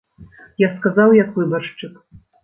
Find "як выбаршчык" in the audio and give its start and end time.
1.17-1.93